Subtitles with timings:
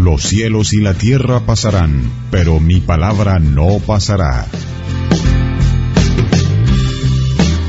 [0.00, 4.46] Los cielos y la tierra pasarán, pero mi palabra no pasará.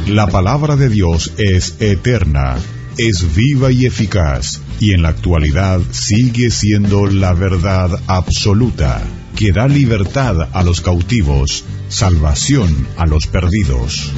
[0.07, 2.55] La palabra de Dios es eterna,
[2.97, 9.01] es viva y eficaz, y en la actualidad sigue siendo la verdad absoluta,
[9.35, 14.09] que da libertad a los cautivos, salvación a los perdidos.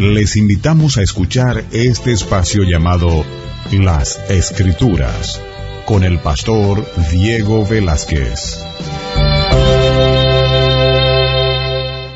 [0.00, 3.26] Les invitamos a escuchar este espacio llamado
[3.72, 5.42] las Escrituras
[5.86, 8.64] con el pastor Diego Velázquez.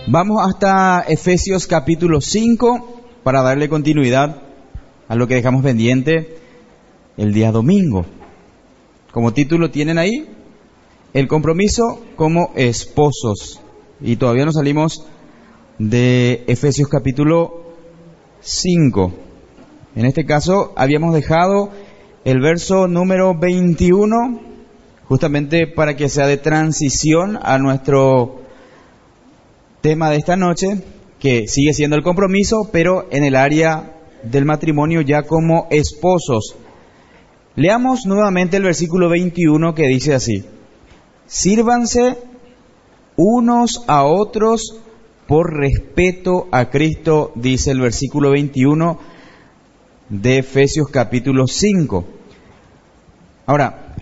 [0.06, 4.42] Vamos hasta Efesios capítulo 5 para darle continuidad
[5.08, 6.38] a lo que dejamos pendiente
[7.16, 8.06] el día domingo.
[9.12, 10.28] Como título tienen ahí
[11.14, 13.60] el compromiso como esposos.
[14.00, 15.04] Y todavía no salimos
[15.78, 17.74] de Efesios capítulo
[18.40, 19.29] 5.
[19.96, 21.70] En este caso habíamos dejado
[22.24, 24.40] el verso número 21
[25.10, 28.42] justamente para que sea de transición a nuestro
[29.80, 30.82] tema de esta noche,
[31.18, 36.54] que sigue siendo el compromiso, pero en el área del matrimonio ya como esposos.
[37.56, 40.44] Leamos nuevamente el versículo 21 que dice así,
[41.26, 42.16] sírvanse
[43.16, 44.78] unos a otros
[45.26, 48.98] por respeto a Cristo, dice el versículo 21
[50.10, 52.04] de Efesios capítulo 5.
[53.46, 53.94] Ahora,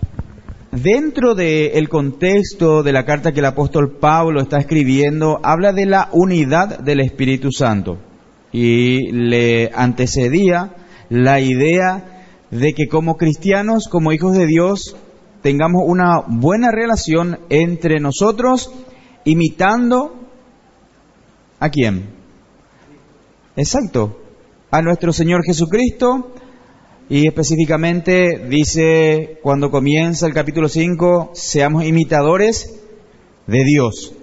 [0.71, 6.09] dentro del contexto de la carta que el apóstol Pablo está escribiendo, habla de la
[6.11, 7.99] unidad del Espíritu Santo.
[8.51, 10.75] Y le antecedía
[11.09, 14.95] la idea de que como cristianos, como hijos de Dios,
[15.43, 18.71] tengamos una buena relación entre nosotros,
[19.25, 20.15] imitando
[21.59, 22.09] a quién.
[23.55, 24.17] Exacto,
[24.71, 26.31] a nuestro Señor Jesucristo
[27.09, 32.79] y específicamente dice cuando comienza el capítulo 5, seamos imitadores
[33.47, 34.13] de Dios.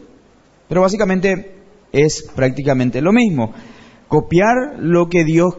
[0.69, 1.55] Pero básicamente
[1.93, 3.53] es prácticamente lo mismo.
[4.07, 5.55] Copiar lo que Dios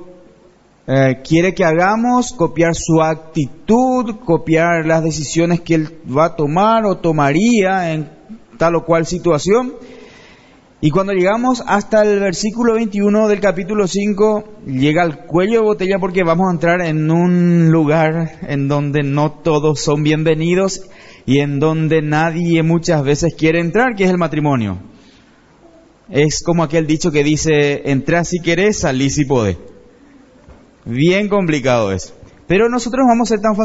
[0.88, 6.86] eh, quiere que hagamos, copiar su actitud, copiar las decisiones que Él va a tomar
[6.86, 8.10] o tomaría en
[8.58, 9.74] tal o cual situación
[10.80, 15.98] y cuando llegamos hasta el versículo 21 del capítulo 5, llega al cuello de botella
[16.00, 20.84] porque vamos a entrar en un lugar en donde no todos son bienvenidos
[21.26, 24.78] y en donde nadie muchas veces quiere entrar, que es el matrimonio.
[26.10, 29.58] Es como aquel dicho que dice, entra si querés, salí si podés.
[30.86, 32.14] Bien complicado es.
[32.46, 33.56] Pero nosotros vamos a ser tan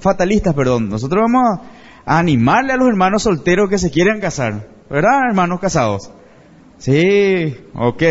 [0.00, 0.90] fatalistas, perdón.
[0.90, 1.60] Nosotros vamos
[2.04, 4.68] a animarle a los hermanos solteros que se quieren casar.
[4.90, 6.12] ¿Verdad, hermanos casados?
[6.78, 8.02] Sí, ok.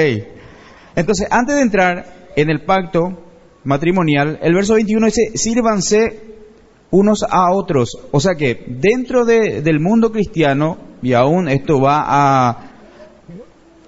[0.95, 2.05] Entonces, antes de entrar
[2.35, 3.23] en el pacto
[3.63, 6.27] matrimonial, el verso 21 dice, sírvanse
[6.91, 7.97] unos a otros.
[8.11, 12.67] O sea que dentro del mundo cristiano, y aún esto va a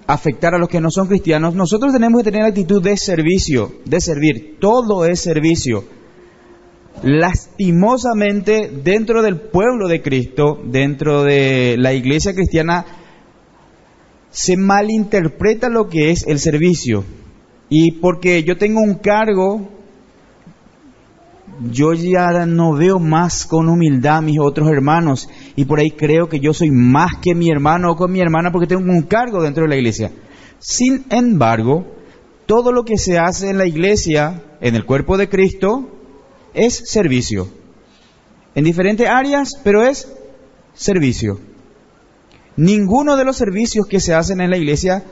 [0.06, 4.00] afectar a los que no son cristianos, nosotros tenemos que tener actitud de servicio, de
[4.00, 4.56] servir.
[4.60, 5.84] Todo es servicio.
[7.02, 12.84] Lastimosamente, dentro del pueblo de Cristo, dentro de la iglesia cristiana,
[14.30, 17.04] se malinterpreta lo que es el servicio.
[17.68, 19.68] Y porque yo tengo un cargo,
[21.70, 25.28] yo ya no veo más con humildad a mis otros hermanos.
[25.56, 28.50] Y por ahí creo que yo soy más que mi hermano o con mi hermana
[28.50, 30.10] porque tengo un cargo dentro de la iglesia.
[30.58, 31.86] Sin embargo,
[32.46, 35.88] todo lo que se hace en la iglesia, en el cuerpo de Cristo,
[36.54, 37.48] es servicio.
[38.54, 40.12] En diferentes áreas, pero es
[40.74, 41.38] servicio.
[42.56, 45.04] Ninguno de los servicios que se hacen en la iglesia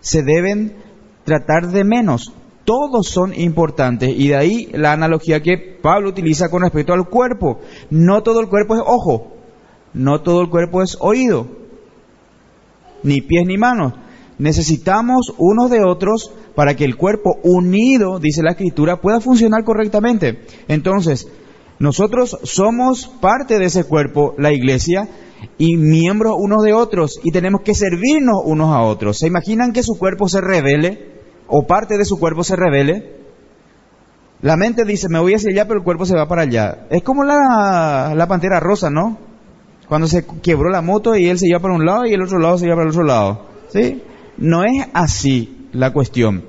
[0.00, 0.76] se deben
[1.24, 2.32] tratar de menos.
[2.64, 7.60] Todos son importantes y de ahí la analogía que Pablo utiliza con respecto al cuerpo.
[7.90, 9.32] No todo el cuerpo es ojo,
[9.94, 11.46] no todo el cuerpo es oído,
[13.02, 13.94] ni pies ni manos.
[14.38, 20.44] Necesitamos unos de otros para que el cuerpo unido, dice la escritura, pueda funcionar correctamente.
[20.68, 21.26] Entonces,
[21.78, 25.08] nosotros somos parte de ese cuerpo, la iglesia,
[25.58, 29.18] y miembros unos de otros y tenemos que servirnos unos a otros.
[29.18, 31.18] ¿Se imaginan que su cuerpo se revele?
[31.48, 33.16] o parte de su cuerpo se revele,
[34.40, 36.86] la mente dice, me voy hacia allá, pero el cuerpo se va para allá.
[36.90, 39.18] Es como la, la pantera rosa, ¿no?
[39.88, 42.38] Cuando se quebró la moto y él se iba para un lado y el otro
[42.38, 43.46] lado se iba para el otro lado.
[43.68, 44.02] ¿Sí?
[44.36, 46.44] No es así la cuestión.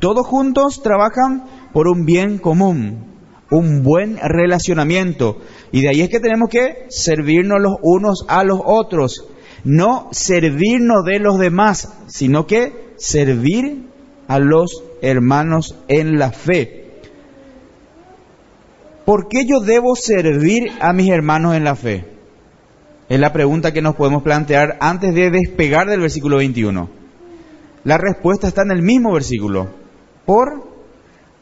[0.00, 3.15] Todos juntos trabajan por un bien común,
[3.50, 5.38] un buen relacionamiento.
[5.72, 9.26] Y de ahí es que tenemos que servirnos los unos a los otros.
[9.64, 13.86] No servirnos de los demás, sino que servir
[14.28, 17.00] a los hermanos en la fe.
[19.04, 22.04] ¿Por qué yo debo servir a mis hermanos en la fe?
[23.08, 26.88] Es la pregunta que nos podemos plantear antes de despegar del versículo 21.
[27.84, 29.68] La respuesta está en el mismo versículo.
[30.24, 30.68] Por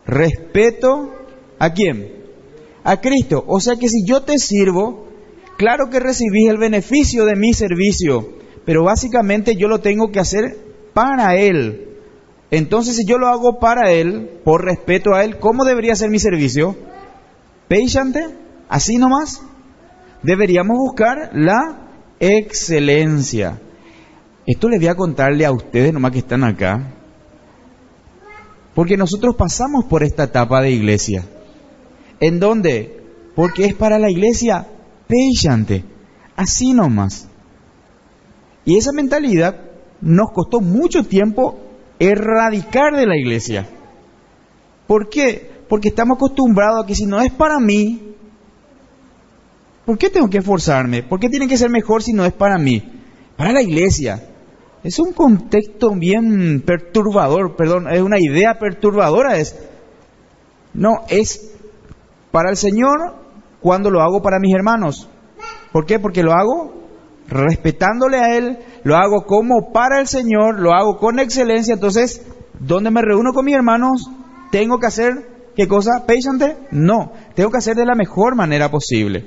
[0.04, 1.23] respeto
[1.64, 2.12] a quién?
[2.84, 3.44] A Cristo.
[3.46, 5.08] O sea que si yo te sirvo,
[5.56, 8.34] claro que recibís el beneficio de mi servicio,
[8.64, 10.58] pero básicamente yo lo tengo que hacer
[10.92, 11.88] para Él.
[12.50, 16.18] Entonces si yo lo hago para Él, por respeto a Él, ¿cómo debería ser mi
[16.18, 16.76] servicio?
[17.68, 18.26] Patiente,
[18.68, 19.40] así nomás.
[20.22, 21.88] Deberíamos buscar la
[22.20, 23.60] excelencia.
[24.46, 26.92] Esto les voy a contarle a ustedes nomás que están acá.
[28.74, 31.24] Porque nosotros pasamos por esta etapa de iglesia.
[32.20, 33.02] ¿En dónde?
[33.34, 34.66] Porque es para la iglesia
[35.08, 35.84] patiente.
[36.36, 37.28] Así nomás.
[38.64, 39.60] Y esa mentalidad
[40.00, 41.58] nos costó mucho tiempo
[41.98, 43.68] erradicar de la iglesia.
[44.86, 45.50] ¿Por qué?
[45.68, 48.14] Porque estamos acostumbrados a que si no es para mí,
[49.84, 51.02] ¿por qué tengo que esforzarme?
[51.02, 52.82] ¿Por qué tiene que ser mejor si no es para mí?
[53.36, 54.28] Para la iglesia.
[54.82, 59.38] Es un contexto bien perturbador, perdón, es una idea perturbadora.
[59.38, 59.56] Es,
[60.74, 61.54] no, es
[62.34, 63.14] para el Señor
[63.60, 65.08] cuando lo hago para mis hermanos.
[65.70, 66.00] ¿Por qué?
[66.00, 66.74] Porque lo hago
[67.28, 71.74] respetándole a Él, lo hago como para el Señor, lo hago con excelencia.
[71.74, 72.26] Entonces,
[72.58, 74.10] ¿dónde me reúno con mis hermanos?
[74.50, 75.12] Tengo que hacer
[75.54, 76.04] ¿Qué cosa?
[76.04, 76.56] ¿Patiente?
[76.72, 77.12] No.
[77.36, 79.24] Tengo que hacer de la mejor manera posible.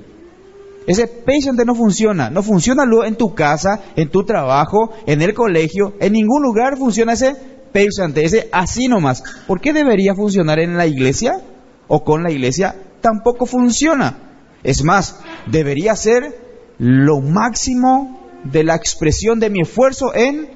[0.86, 2.30] Ese patiente no funciona.
[2.30, 5.94] No funciona en tu casa, en tu trabajo, en el colegio.
[6.01, 7.33] En ningún lugar funciona ese
[7.71, 8.25] patiente.
[8.25, 9.24] Ese así nomás.
[9.48, 11.39] ¿Por qué debería funcionar en la iglesia?
[11.88, 12.75] ¿O con la iglesia?
[13.01, 14.17] Tampoco funciona.
[14.63, 16.41] Es más, debería ser
[16.77, 20.49] lo máximo de la expresión de mi esfuerzo en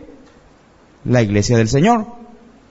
[1.06, 2.06] la iglesia del Señor.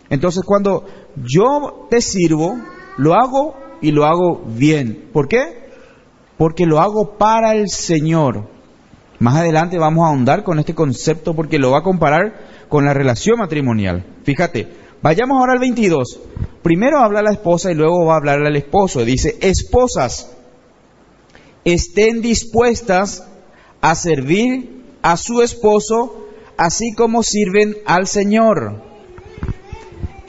[0.08, 0.86] Entonces cuando
[1.16, 2.58] yo te sirvo,
[2.96, 5.08] lo hago y lo hago bien.
[5.12, 5.70] ¿Por qué?
[6.36, 8.48] Porque lo hago para el Señor.
[9.18, 12.94] Más adelante vamos a ahondar con este concepto porque lo va a comparar con la
[12.94, 14.04] relación matrimonial.
[14.24, 14.68] Fíjate,
[15.02, 16.20] vayamos ahora al 22.
[16.62, 19.04] Primero habla la esposa y luego va a hablar al esposo.
[19.04, 20.30] Dice, esposas,
[21.64, 23.26] estén dispuestas
[23.80, 26.26] a servir a su esposo
[26.56, 28.90] así como sirven al Señor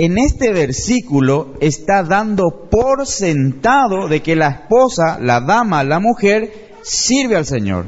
[0.02, 6.72] en este versículo está dando por sentado de que la esposa, la dama, la mujer,
[6.82, 7.86] sirve al Señor.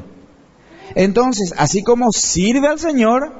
[0.93, 3.33] Entonces, así como sirve al Señor,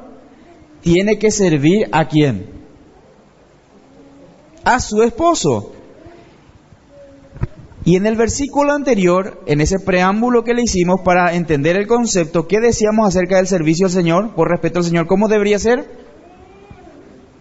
[0.82, 2.63] tiene que servir a quién?
[4.64, 5.74] A su esposo.
[7.86, 12.48] Y en el versículo anterior, en ese preámbulo que le hicimos para entender el concepto,
[12.48, 14.36] ¿qué decíamos acerca del servicio al Señor?
[14.36, 15.86] Por respeto al Señor, ¿cómo debería ser?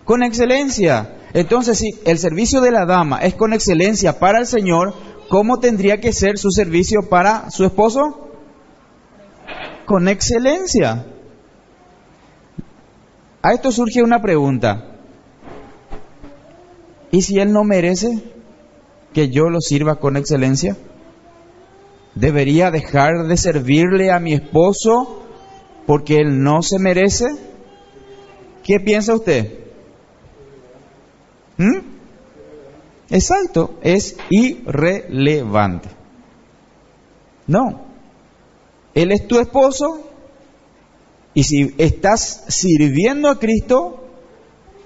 [0.04, 1.16] Con excelencia.
[1.32, 4.94] Entonces, si el servicio de la dama es con excelencia para el Señor,
[5.28, 8.30] ¿cómo tendría que ser su servicio para su esposo?
[9.86, 11.06] Con excelencia.
[13.42, 14.91] A esto surge una pregunta.
[17.12, 18.20] ¿Y si él no merece
[19.12, 20.76] que yo lo sirva con excelencia?
[22.14, 25.22] ¿Debería dejar de servirle a mi esposo
[25.86, 27.26] porque él no se merece?
[28.64, 29.52] ¿Qué piensa usted?
[31.58, 31.80] ¿Mm?
[33.10, 35.90] Exacto, es irrelevante.
[37.46, 37.82] No,
[38.94, 40.08] él es tu esposo
[41.34, 44.01] y si estás sirviendo a Cristo,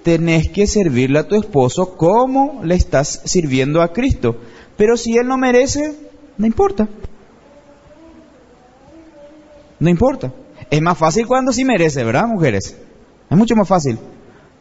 [0.07, 4.37] tenés que servirle a tu esposo como le estás sirviendo a Cristo.
[4.77, 5.95] Pero si él no merece,
[6.37, 6.87] no importa.
[9.81, 10.33] No importa.
[10.71, 12.77] Es más fácil cuando sí merece, ¿verdad, mujeres?
[13.29, 13.99] Es mucho más fácil.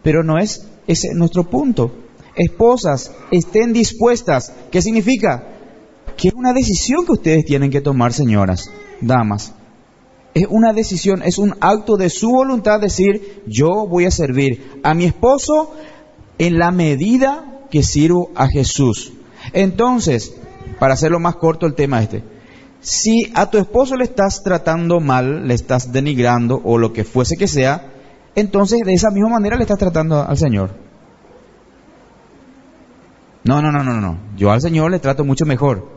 [0.03, 1.93] Pero no es ese nuestro punto.
[2.35, 4.53] Esposas, estén dispuestas.
[4.73, 5.45] ¿Qué significa?
[6.17, 8.69] Que es una decisión que ustedes tienen que tomar, señoras,
[9.01, 9.55] damas.
[10.37, 14.93] Es una decisión, es un acto de su voluntad decir, yo voy a servir a
[14.93, 15.73] mi esposo
[16.37, 19.15] en la medida que sirvo a Jesús.
[19.55, 20.37] Entonces,
[20.79, 22.23] para hacerlo más corto el tema este,
[22.81, 27.39] si a tu esposo le estás tratando mal, le estás denigrando o lo que fuese
[27.39, 27.95] que sea,
[28.35, 30.73] entonces de esa misma manera le estás tratando al Señor.
[33.43, 34.19] No, no, no, no, no.
[34.37, 35.89] Yo al Señor le trato mucho mejor.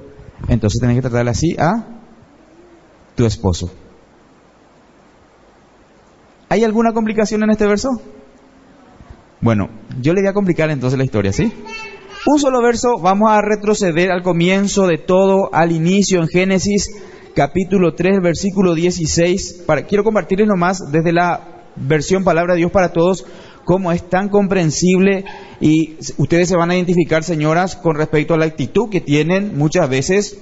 [0.48, 1.86] Entonces tenés que tratarle así a
[3.16, 3.70] tu esposo.
[6.50, 7.90] ¿Hay alguna complicación en este verso?
[9.42, 9.70] Bueno,
[10.02, 11.54] yo le voy a complicar entonces la historia, ¿sí?
[12.26, 16.90] Un solo verso, vamos a retroceder al comienzo de todo, al inicio en Génesis
[17.36, 19.64] capítulo 3, versículo 16.
[19.66, 23.26] Para, quiero compartirles nomás desde la versión Palabra de Dios para Todos
[23.64, 25.26] cómo es tan comprensible
[25.62, 29.88] y ustedes se van a identificar, señoras, con respecto a la actitud que tienen muchas
[29.88, 30.40] veces.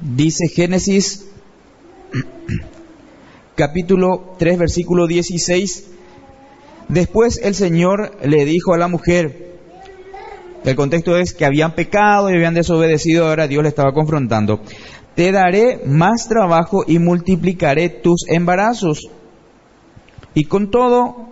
[0.00, 1.26] Dice Génesis
[3.54, 5.90] capítulo 3, versículo 16.
[6.88, 9.52] Después el Señor le dijo a la mujer,
[10.64, 14.60] el contexto es que habían pecado y habían desobedecido, ahora Dios le estaba confrontando.
[15.14, 19.08] Te daré más trabajo y multiplicaré tus embarazos.
[20.34, 21.28] Y con todo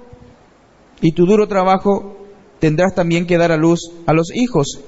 [1.01, 2.27] y tu duro trabajo
[2.59, 4.81] tendrás también que dar a luz a los hijos.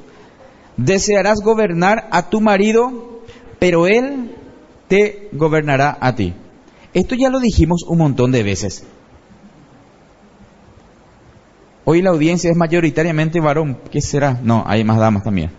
[0.76, 3.22] Desearás gobernar a tu marido,
[3.58, 4.34] pero él
[4.88, 6.34] te gobernará a ti.
[6.94, 8.84] Esto ya lo dijimos un montón de veces.
[11.84, 13.78] Hoy la audiencia es mayoritariamente varón.
[13.90, 14.38] ¿Qué será?
[14.42, 15.50] No, hay más damas también.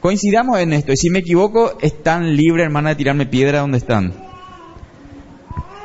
[0.00, 0.92] Coincidamos en esto.
[0.92, 4.14] Y si me equivoco, están libres, hermana, de tirarme piedra donde están.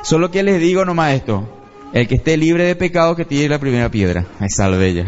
[0.02, 1.48] Solo que les digo nomás esto.
[1.92, 4.26] El que esté libre de pecado, que tire la primera piedra.
[4.40, 4.90] Ay, salve.
[4.90, 5.04] ¿eh?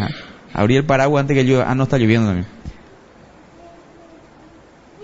[0.52, 1.70] Abrí el paraguas antes que llueva.
[1.70, 2.46] Ah, no está lloviendo también.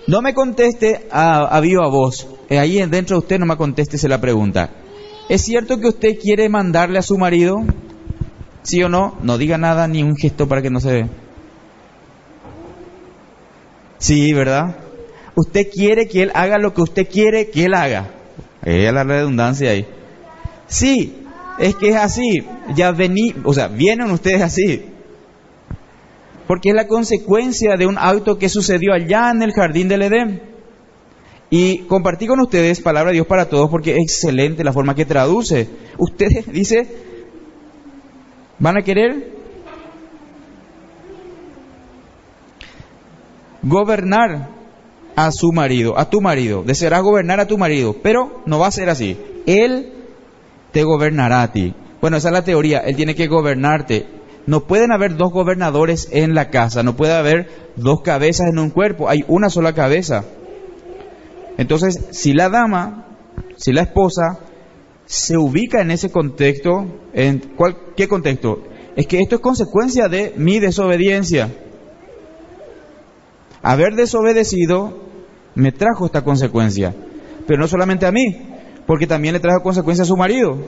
[0.07, 2.27] No me conteste a, a viva voz.
[2.51, 4.71] Eh, ahí dentro de usted no me conteste la pregunta.
[5.29, 7.63] ¿Es cierto que usted quiere mandarle a su marido?
[8.63, 9.17] ¿Sí o no?
[9.23, 11.09] No diga nada ni un gesto para que no se ve.
[13.99, 14.77] Sí, ¿verdad?
[15.35, 18.11] Usted quiere que él haga lo que usted quiere que él haga.
[18.63, 19.87] Es la redundancia ahí.
[20.67, 21.25] Sí,
[21.59, 22.47] es que es así.
[22.75, 24.94] Ya vení, o sea, vienen ustedes así.
[26.47, 30.55] Porque es la consecuencia de un acto que sucedió allá en el jardín del Edén.
[31.51, 35.05] Y compartí con ustedes palabra de Dios para todos porque es excelente la forma que
[35.05, 35.69] traduce.
[35.99, 36.87] Ustedes, dice,
[38.59, 39.33] ¿van a querer
[43.63, 44.49] gobernar
[45.17, 46.65] a su marido, a tu marido?
[46.65, 49.17] Desearás gobernar a tu marido, pero no va a ser así.
[49.47, 49.93] Él
[50.73, 51.73] te gobernará a ti.
[52.01, 54.07] Bueno, esa es la teoría, Él tiene que gobernarte.
[54.47, 58.71] No pueden haber dos gobernadores en la casa, no puede haber dos cabezas en un
[58.71, 60.25] cuerpo, hay una sola cabeza.
[61.57, 63.17] Entonces, si la dama,
[63.57, 64.41] si la esposa
[65.07, 68.63] se ubica en ese contexto, ¿en cuál, qué contexto?
[68.97, 71.51] Es que esto es consecuencia de mi desobediencia.
[73.63, 75.05] Haber desobedecido
[75.55, 76.95] me trajo esta consecuencia,
[77.47, 78.37] pero no solamente a mí,
[78.87, 80.59] porque también le trajo consecuencia a su marido.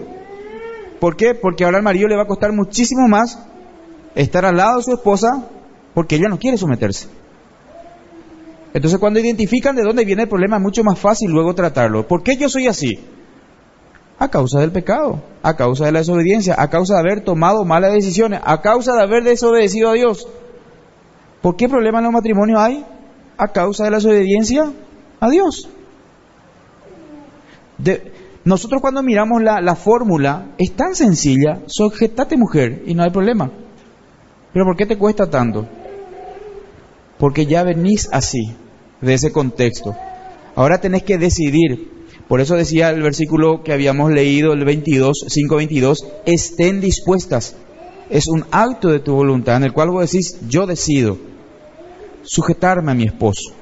[0.98, 1.34] ¿Por qué?
[1.34, 3.38] Porque ahora al marido le va a costar muchísimo más
[4.16, 5.46] estar al lado de su esposa
[5.94, 7.06] porque ella no quiere someterse.
[8.74, 12.08] Entonces cuando identifican de dónde viene el problema es mucho más fácil luego tratarlo.
[12.08, 12.98] ¿Por qué yo soy así?
[14.18, 17.92] A causa del pecado, a causa de la desobediencia, a causa de haber tomado malas
[17.92, 20.26] decisiones, a causa de haber desobedecido a Dios.
[21.42, 22.84] ¿Por qué problema en los matrimonios hay?
[23.38, 24.72] A causa de la desobediencia
[25.20, 25.68] a Dios
[28.44, 33.50] nosotros cuando miramos la, fórmula, es tan sencilla, sujetate mujer y no hay problema.
[34.56, 35.68] Pero ¿por qué te cuesta tanto?
[37.18, 38.54] Porque ya venís así,
[39.02, 39.94] de ese contexto.
[40.54, 41.90] Ahora tenés que decidir.
[42.26, 47.54] Por eso decía el versículo que habíamos leído, el 22, 5.22, estén dispuestas.
[48.08, 51.18] Es un acto de tu voluntad en el cual vos decís, yo decido
[52.22, 53.52] sujetarme a mi esposo.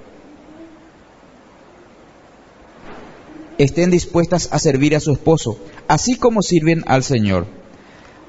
[3.58, 5.58] estén dispuestas a servir a su esposo,
[5.88, 7.46] así como sirven al Señor.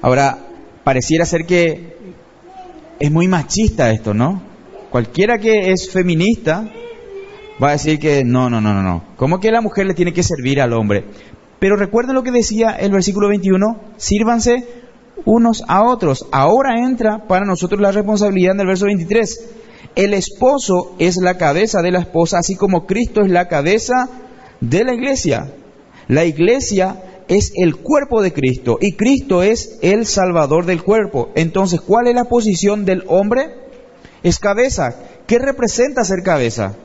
[0.02, 0.48] Ahora,
[0.82, 1.96] pareciera ser que
[2.98, 4.42] es muy machista esto, ¿no?
[4.90, 6.68] Cualquiera que es feminista
[7.62, 9.04] va a decir que no, no, no, no, no.
[9.16, 11.04] ¿Cómo que la mujer le tiene que servir al hombre?
[11.58, 14.66] Pero recuerden lo que decía el versículo 21, sírvanse
[15.24, 16.26] unos a otros.
[16.32, 19.50] Ahora entra para nosotros la responsabilidad en el verso 23.
[19.94, 24.08] El esposo es la cabeza de la esposa, así como Cristo es la cabeza
[24.60, 25.52] de la iglesia.
[26.08, 26.96] La iglesia
[27.28, 31.30] es el cuerpo de Cristo y Cristo es el salvador del cuerpo.
[31.34, 33.54] Entonces, ¿cuál es la posición del hombre?
[34.22, 34.94] Es cabeza.
[35.26, 36.76] ¿Qué representa ser cabeza?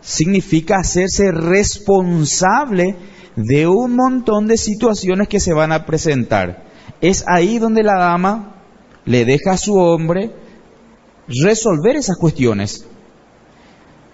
[0.00, 2.96] Significa hacerse responsable
[3.36, 6.64] de un montón de situaciones que se van a presentar.
[7.00, 8.56] Es ahí donde la dama
[9.04, 10.30] le deja a su hombre
[11.28, 12.86] resolver esas cuestiones.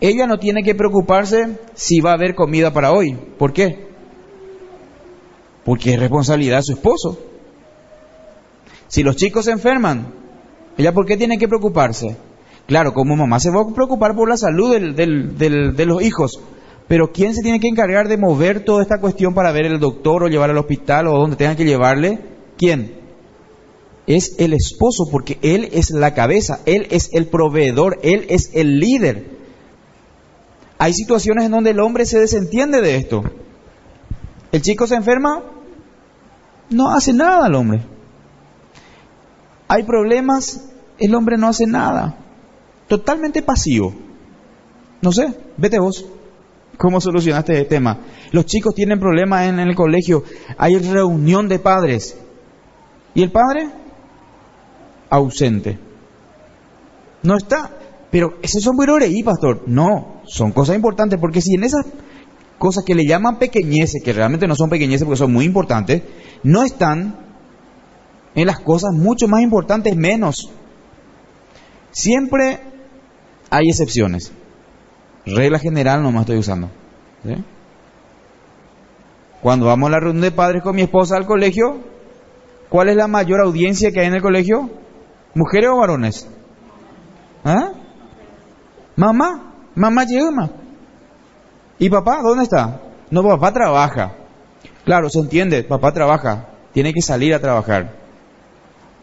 [0.00, 3.18] Ella no tiene que preocuparse si va a haber comida para hoy.
[3.36, 3.88] ¿Por qué?
[5.68, 7.18] Porque es responsabilidad de su esposo.
[8.86, 10.14] Si los chicos se enferman,
[10.78, 12.16] ¿Ella por qué tiene que preocuparse?
[12.66, 16.40] Claro, como mamá se va a preocupar por la salud de los hijos,
[16.86, 20.22] pero ¿quién se tiene que encargar de mover toda esta cuestión para ver el doctor
[20.22, 22.20] o llevar al hospital o donde tengan que llevarle?
[22.56, 22.94] ¿Quién?
[24.06, 28.78] Es el esposo, porque él es la cabeza, él es el proveedor, él es el
[28.78, 29.36] líder.
[30.78, 33.24] Hay situaciones en donde el hombre se desentiende de esto.
[34.52, 35.42] El chico se enferma,
[36.70, 37.82] no hace nada el hombre.
[39.68, 42.16] Hay problemas, el hombre no hace nada.
[42.88, 43.94] Totalmente pasivo.
[45.02, 46.04] No sé, vete vos.
[46.78, 47.98] ¿Cómo solucionaste el tema?
[48.30, 50.24] Los chicos tienen problemas en, el colegio.
[50.56, 52.16] Hay reunión de padres.
[53.14, 53.68] ¿Y el padre?
[55.10, 55.78] Ausente.
[57.22, 57.70] No está.
[58.10, 58.76] Pero esos son
[59.08, 59.64] y pastor.
[59.66, 61.84] No, son cosas importantes porque si en esas
[62.58, 66.02] cosas que le llaman pequeñeces, que realmente no son pequeñeces porque son muy importantes,
[66.42, 67.16] no están
[68.34, 70.50] en las cosas mucho más importantes menos.
[71.90, 72.60] Siempre
[73.50, 74.32] hay excepciones.
[75.24, 76.70] Regla general no me estoy usando.
[79.42, 81.78] Cuando vamos a la reunión de padres con mi esposa al colegio,
[82.68, 84.70] ¿cuál es la mayor audiencia que hay en el colegio?
[85.34, 86.28] ¿Mujeres o varones?
[87.44, 87.72] ¿Ah?
[88.96, 90.50] Mamá, mamá llega.
[91.78, 92.80] ¿Y papá dónde está?
[93.10, 94.16] No, papá trabaja.
[94.84, 97.96] Claro, se entiende, papá trabaja, tiene que salir a trabajar.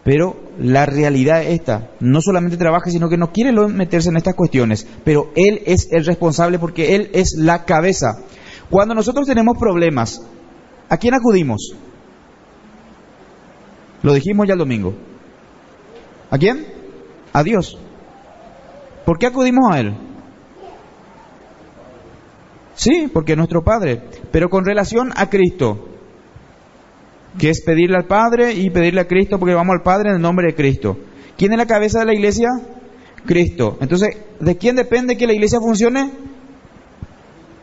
[0.04, 4.36] Pero la realidad es esta, no solamente trabaja, sino que no quiere meterse en estas
[4.36, 8.20] cuestiones, pero él es el responsable porque él es la cabeza.
[8.70, 10.22] Cuando nosotros tenemos problemas,
[10.90, 11.76] ¿a quién acudimos?
[14.04, 14.94] Lo dijimos ya el domingo.
[16.30, 16.68] ¿A quién?
[17.34, 17.78] A Dios.
[19.06, 19.96] ¿Por qué acudimos a Él?
[22.76, 24.02] Sí, porque es nuestro Padre.
[24.32, 25.90] Pero con relación a Cristo,
[27.38, 30.22] que es pedirle al Padre y pedirle a Cristo porque vamos al Padre en el
[30.22, 30.98] nombre de Cristo.
[31.38, 32.50] ¿Quién es la cabeza de la iglesia?
[33.26, 33.78] Cristo.
[33.82, 36.12] Entonces, ¿de quién depende que la iglesia funcione?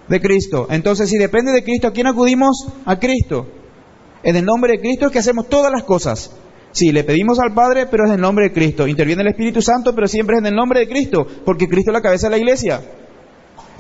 [0.09, 0.67] De Cristo.
[0.71, 2.67] Entonces, si depende de Cristo, ¿a quién acudimos?
[2.85, 3.47] A Cristo.
[4.23, 6.37] En el nombre de Cristo es que hacemos todas las cosas.
[6.73, 8.87] Sí, le pedimos al Padre, pero es en el nombre de Cristo.
[8.87, 11.95] Interviene el Espíritu Santo, pero siempre es en el nombre de Cristo, porque Cristo es
[11.95, 12.81] la cabeza de la iglesia.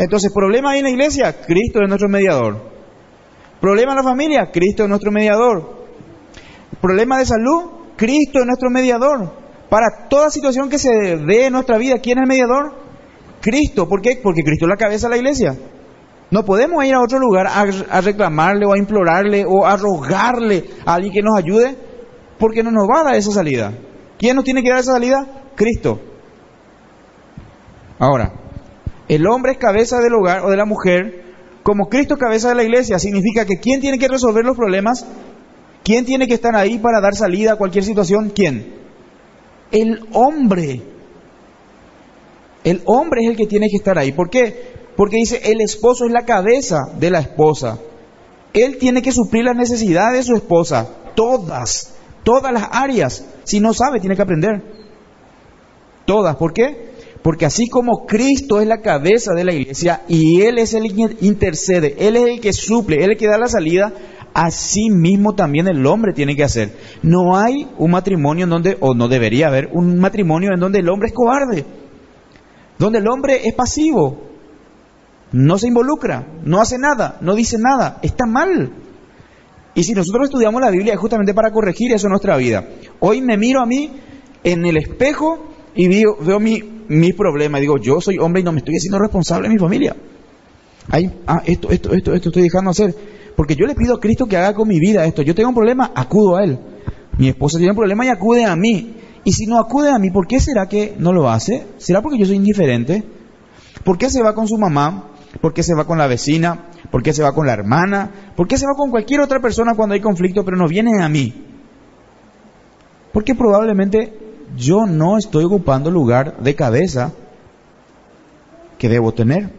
[0.02, 2.72] Entonces, problema ahí en la iglesia, Cristo es nuestro mediador.
[3.60, 5.82] Problema en la familia, Cristo es nuestro mediador
[6.82, 9.32] problema de salud, Cristo es nuestro mediador.
[9.70, 12.74] Para toda situación que se dé en nuestra vida, ¿quién es el mediador?
[13.40, 13.88] Cristo.
[13.88, 14.20] ¿Por qué?
[14.22, 15.56] Porque Cristo es la cabeza de la iglesia.
[16.30, 20.94] No podemos ir a otro lugar a, reclamarle o a implorarle o a rogarle a
[20.94, 21.76] alguien que nos ayude
[22.38, 23.72] porque no nos va a dar esa salida.
[24.18, 25.26] ¿Quién nos tiene que dar esa salida?
[25.54, 26.00] Cristo.
[27.98, 28.32] Ahora,
[29.14, 31.22] el hombre es cabeza del hogar o de la mujer,
[31.62, 35.04] como Cristo cabeza de la iglesia, significa que ¿quién tiene que resolver los problemas?
[35.84, 38.32] ¿Quién tiene que estar ahí para dar salida a cualquier situación?
[38.34, 38.72] ¿Quién?
[39.70, 40.80] El hombre.
[42.64, 44.12] El hombre es el que tiene que estar ahí.
[44.12, 44.72] ¿Por qué?
[44.96, 47.80] Porque dice, el esposo es la cabeza de la esposa.
[48.54, 50.88] Él tiene que suplir las necesidades de su esposa.
[51.14, 51.96] Todas.
[52.24, 53.26] Todas las áreas.
[53.44, 54.62] Si no sabe, tiene que aprender.
[56.06, 56.36] Todas.
[56.36, 56.91] ¿Por qué?
[57.22, 61.16] Porque así como Cristo es la cabeza de la iglesia y Él es el que
[61.24, 63.92] intercede, Él es el que suple, Él es el que da la salida,
[64.34, 66.76] así mismo también el hombre tiene que hacer.
[67.02, 70.88] No hay un matrimonio en donde, o no debería haber, un matrimonio en donde el
[70.88, 71.64] hombre es cobarde,
[72.78, 74.32] donde el hombre es pasivo,
[75.30, 78.72] no se involucra, no hace nada, no dice nada, está mal.
[79.74, 82.68] Y si nosotros estudiamos la Biblia es justamente para corregir eso en nuestra vida.
[82.98, 83.92] Hoy me miro a mí
[84.44, 88.52] en el espejo y veo, veo mi, mi problema digo, yo soy hombre y no
[88.52, 89.96] me estoy haciendo responsable de mi familia.
[90.88, 92.94] Ay, ah, esto, esto, esto, esto estoy dejando hacer.
[93.36, 95.22] Porque yo le pido a Cristo que haga con mi vida esto.
[95.22, 96.58] Yo tengo un problema, acudo a Él.
[97.18, 98.96] Mi esposa tiene un problema y acude a mí.
[99.24, 101.66] Y si no acude a mí, ¿por qué será que no lo hace?
[101.78, 103.04] ¿Será porque yo soy indiferente?
[103.84, 105.10] ¿Por qué se va con su mamá?
[105.40, 106.68] ¿Por qué se va con la vecina?
[106.90, 108.32] ¿Por qué se va con la hermana?
[108.36, 111.08] ¿Por qué se va con cualquier otra persona cuando hay conflicto pero no viene a
[111.08, 111.32] mí?
[113.12, 114.12] Porque probablemente
[114.56, 117.12] yo no estoy ocupando el lugar de cabeza
[118.78, 119.50] que debo tener.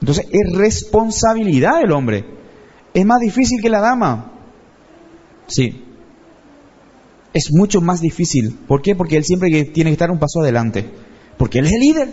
[0.00, 2.38] Entonces es responsabilidad del hombre
[2.94, 4.32] es más difícil que la dama.
[5.46, 5.84] Sí.
[7.32, 8.58] Es mucho más difícil.
[8.66, 8.96] ¿Por qué?
[8.96, 10.84] Porque él siempre tiene que estar un paso adelante.
[11.36, 12.08] Porque él es el líder.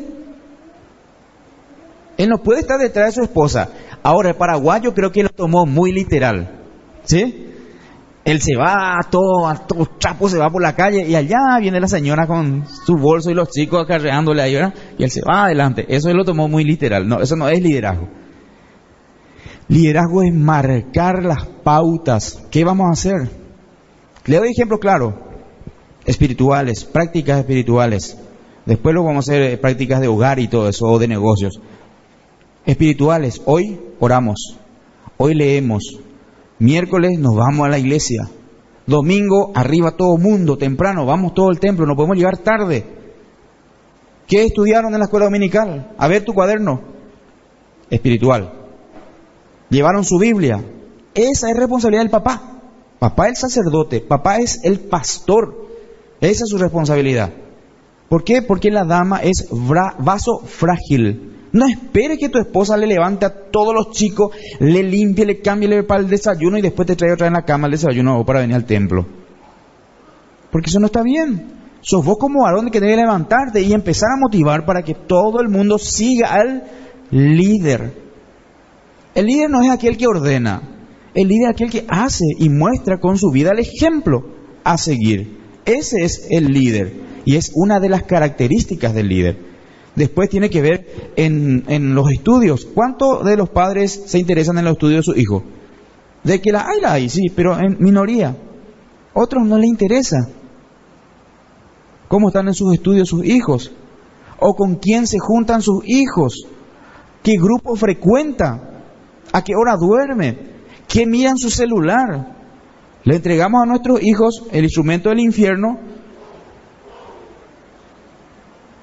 [2.18, 3.70] Él no puede estar detrás de su esposa.
[4.04, 6.62] Ahora, el paraguayo creo que lo tomó muy literal.
[7.04, 7.54] ¿Sí?
[8.26, 11.88] Él se va, todo, todo chapo se va por la calle y allá viene la
[11.88, 14.58] señora con su bolso y los chicos acarreándole ahí.
[14.98, 15.86] Y él se va adelante.
[15.88, 17.08] Eso él lo tomó muy literal.
[17.08, 18.10] No, eso no es liderazgo.
[19.68, 22.44] Liderazgo es marcar las pautas.
[22.50, 23.30] ¿Qué vamos a hacer?
[24.26, 25.20] Le doy ejemplo claro.
[26.04, 28.18] espirituales, prácticas espirituales.
[28.66, 31.60] Después lo vamos a hacer eh, prácticas de hogar y todo eso, o de negocios.
[32.66, 34.58] Espirituales, hoy oramos,
[35.18, 36.00] hoy leemos,
[36.60, 38.30] miércoles nos vamos a la iglesia,
[38.86, 42.86] domingo arriba todo mundo, temprano, vamos todo el templo, no podemos llegar tarde.
[44.28, 45.94] ¿Qué estudiaron en la escuela dominical?
[45.98, 46.82] A ver tu cuaderno
[47.90, 48.54] espiritual.
[49.70, 50.64] Llevaron su Biblia.
[51.14, 52.56] Esa es responsabilidad del papá.
[53.00, 55.68] Papá es el sacerdote, papá es el pastor.
[56.22, 57.32] Esa es su responsabilidad.
[58.10, 58.42] ¿Por qué?
[58.42, 61.35] Porque la dama es vaso frágil.
[61.56, 65.70] No espere que tu esposa le levante a todos los chicos, le limpie, le cambie,
[65.70, 68.26] le para el desayuno y después te trae otra en la cama el desayuno o
[68.26, 69.06] para venir al templo.
[70.52, 71.54] Porque eso no está bien.
[71.80, 75.48] Sos vos como varón que debe levantarte y empezar a motivar para que todo el
[75.48, 76.66] mundo siga al
[77.12, 78.02] líder.
[79.14, 80.62] El líder no es aquel que ordena,
[81.14, 84.26] el líder es aquel que hace y muestra con su vida el ejemplo
[84.66, 85.40] a seguir.
[85.64, 86.92] Ese es el líder
[87.24, 89.55] y es una de las características del líder.
[89.96, 92.66] Después tiene que ver en, en los estudios.
[92.66, 95.44] ¿Cuántos de los padres se interesan en los estudios de su hijo?
[96.24, 98.36] De que la hay, la hay, sí, pero en minoría.
[99.14, 100.28] Otros no le interesa.
[102.08, 103.72] ¿Cómo están en sus estudios sus hijos?
[104.40, 106.46] ¿O con quién se juntan sus hijos?
[107.24, 108.84] ¿Qué grupo frecuenta?
[109.32, 110.38] ¿A qué hora duerme?
[110.88, 112.36] ¿Qué miran su celular?
[113.04, 115.80] Le entregamos a nuestros hijos el instrumento del infierno.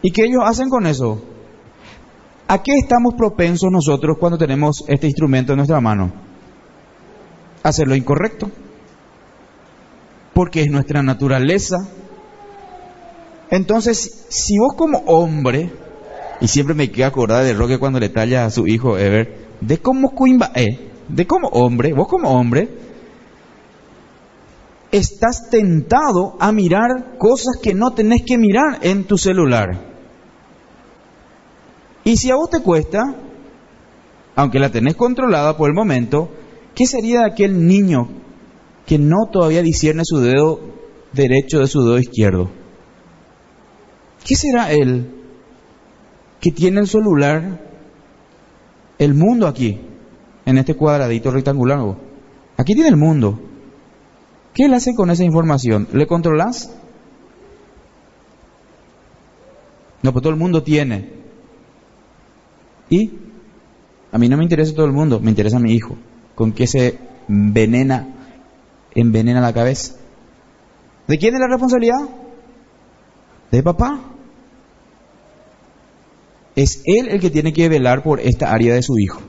[0.03, 1.23] ¿Y qué ellos hacen con eso?
[2.49, 6.12] ¿A qué estamos propensos nosotros cuando tenemos este instrumento en nuestra mano?
[7.62, 8.51] hacer lo incorrecto.
[10.35, 11.77] Porque es nuestra naturaleza.
[13.51, 15.71] Entonces, si vos como hombre,
[16.41, 19.79] y siempre me queda acordar de Roque cuando le talla a su hijo Ever, de
[19.79, 20.12] cómo
[20.55, 22.69] eh, de como hombre, vos como hombre,
[24.91, 29.91] estás tentado a mirar cosas que no tenés que mirar en tu celular.
[32.05, 33.15] Y si a vos te cuesta,
[34.35, 36.31] aunque la tenés controlada por el momento,
[36.75, 38.09] ¿qué sería de aquel niño
[38.87, 40.61] que no todavía discierne su dedo
[41.12, 42.51] derecho de su dedo izquierdo?
[44.25, 45.11] ¿Qué será él
[46.41, 47.61] que tiene el celular,
[48.99, 49.79] el mundo aquí?
[50.45, 51.79] en este cuadradito rectangular.
[52.57, 53.41] Aquí tiene el mundo.
[54.55, 55.88] ¿Qué le hace con esa información?
[55.93, 56.75] ¿Le controlas?
[60.03, 61.21] No, pues todo el mundo tiene.
[62.92, 63.11] ¿Y?
[64.12, 65.96] A mí no me interesa todo el mundo, me interesa mi hijo.
[66.35, 68.07] ¿Con qué se envenena,
[68.94, 69.94] envenena la cabeza?
[71.09, 72.07] ¿De quién es la responsabilidad?
[73.50, 73.98] De papá.
[76.55, 79.22] Es él el que tiene que velar por esta área de su hijo.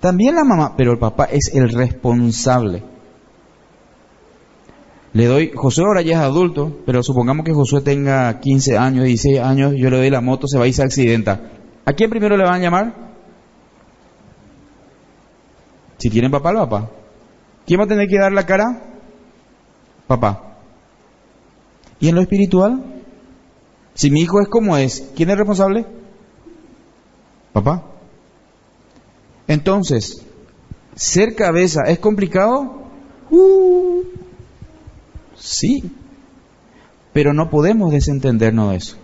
[0.00, 2.84] También la mamá, pero el papá es el responsable.
[5.12, 9.40] Le doy, Josué ahora ya es adulto, pero supongamos que Josué tenga 15 años, 16
[9.40, 11.61] años, yo le doy la moto, se va y se accidenta.
[11.84, 12.94] ¿A quién primero le van a llamar?
[15.98, 16.90] Si tienen papá, el papá.
[17.66, 18.82] ¿Quién va a tener que dar la cara?
[20.06, 20.56] Papá.
[22.00, 22.82] ¿Y en lo espiritual?
[23.94, 25.86] Si mi hijo es como es, ¿quién es responsable?
[27.52, 27.84] Papá.
[29.46, 30.24] Entonces,
[30.94, 32.82] ser cabeza es complicado.
[33.30, 34.02] Uh,
[35.36, 35.92] sí,
[37.12, 38.96] pero no podemos desentendernos de eso.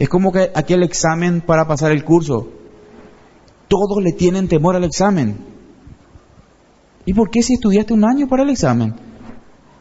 [0.00, 2.48] Es como que aquel examen para pasar el curso.
[3.68, 5.36] Todos le tienen temor al examen.
[7.04, 8.94] ¿Y por qué si estudiaste un año para el examen?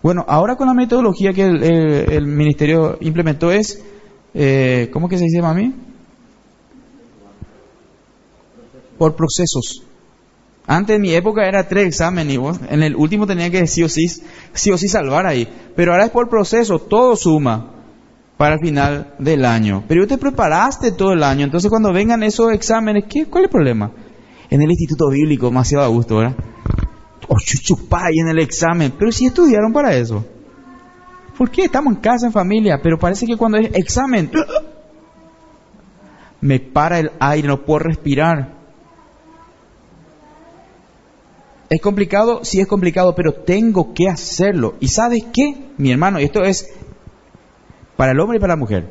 [0.03, 3.81] Bueno, ahora con la metodología que el, ministerio implementó es,
[4.33, 5.73] eh, ¿cómo que se dice, mami?
[8.97, 9.83] por procesos.
[10.67, 13.83] Antes en mi época era tres exámenes y vos en el último tenía que sí
[13.83, 14.07] o sí,
[14.51, 15.47] sí o sí salvar ahí.
[15.77, 17.78] Pero ahora es por proceso, todo suma
[18.39, 19.83] para el final del año.
[19.85, 23.51] Pero te preparaste todo el año, entonces cuando vengan esos exámenes, ¿qué, ¿cuál es el
[23.51, 23.91] problema?
[24.49, 26.37] En el instituto bíblico, demasiado a gusto, ¿verdad?
[27.27, 30.25] O chuchupá y en el examen, pero si estudiaron para eso.
[31.37, 31.65] ¿Por qué?
[31.65, 34.31] Estamos en casa, en familia, pero parece que cuando es examen,
[36.39, 38.53] me para el aire, no puedo respirar.
[41.69, 44.75] Es complicado, sí es complicado, pero tengo que hacerlo.
[44.79, 46.21] ¿Y sabes qué, mi hermano?
[46.21, 46.69] Y esto es
[47.99, 48.89] para el hombre y para la mujer.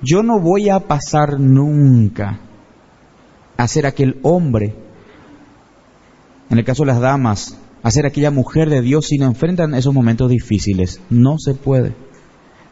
[0.00, 2.38] Yo no voy a pasar nunca
[3.56, 4.76] a ser aquel hombre,
[6.48, 9.74] en el caso de las damas, a ser aquella mujer de Dios si no enfrentan
[9.74, 11.00] esos momentos difíciles.
[11.10, 11.96] No se puede.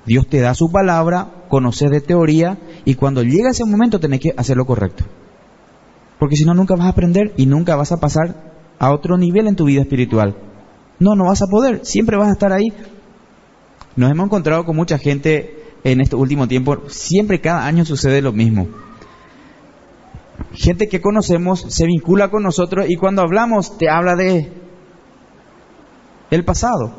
[0.06, 4.34] Dios te da su palabra, conoces de teoría y cuando llega ese momento tenés que
[4.36, 5.02] hacer lo correcto.
[6.20, 9.48] Porque si no, nunca vas a aprender y nunca vas a pasar a otro nivel
[9.48, 10.36] en tu vida espiritual.
[11.00, 12.68] No, no vas a poder, siempre vas a estar ahí
[13.96, 18.32] Nos hemos encontrado con mucha gente en este último tiempo, siempre cada año sucede lo
[18.32, 18.68] mismo.
[20.54, 24.52] Gente que conocemos se vincula con nosotros y cuando hablamos te habla de
[26.30, 26.92] el pasado.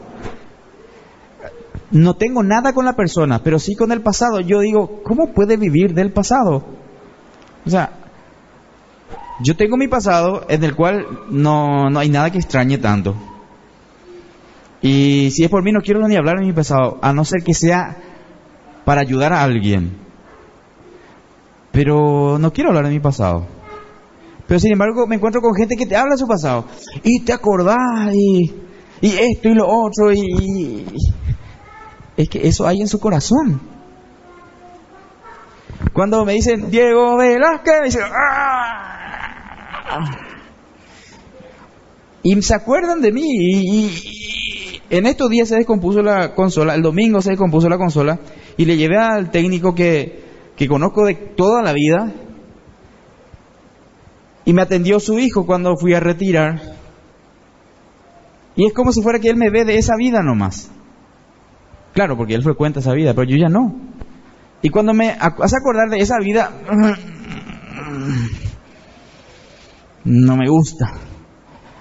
[1.92, 4.40] No tengo nada con la persona, pero sí con el pasado.
[4.40, 6.66] Yo digo, ¿cómo puede vivir del pasado?
[7.66, 7.92] O sea,
[9.42, 13.16] yo tengo mi pasado en el cual no, no hay nada que extrañe tanto.
[14.84, 17.42] Y si es por mí, no quiero ni hablar de mi pasado, a no ser
[17.42, 17.96] que sea
[18.84, 19.98] para ayudar a alguien.
[21.72, 23.48] Pero no quiero hablar de mi pasado.
[24.46, 26.66] Pero sin embargo, me encuentro con gente que te habla de su pasado.
[27.02, 28.54] Y te acordás, y,
[29.00, 30.86] y esto y lo otro, y,
[32.18, 33.62] Es que eso hay en su corazón.
[35.94, 39.32] Cuando me dicen Diego Velázquez, me dicen ¡Ah!
[42.22, 43.24] Y se acuerdan de mí.
[43.24, 44.43] y,
[44.94, 48.20] en estos días se descompuso la consola, el domingo se descompuso la consola
[48.58, 50.24] y le llevé al técnico que,
[50.56, 52.12] que conozco de toda la vida
[54.46, 56.62] y me atendió su hijo cuando fui a retirar.
[58.56, 60.70] Y es como si fuera que él me ve de esa vida nomás.
[61.96, 63.76] Claro, porque él frecuenta esa vida, pero yo ya no.
[64.62, 66.52] Y cuando me hace acordar de esa vida,
[70.04, 71.13] no me gusta.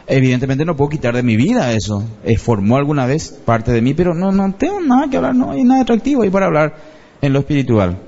[0.07, 2.05] Evidentemente no puedo quitar de mi vida eso.
[2.25, 5.53] Eh, formó alguna vez parte de mí, pero no, no tengo nada que hablar, no
[5.53, 6.77] hay nada atractivo ahí para hablar
[7.21, 7.99] en lo espiritual.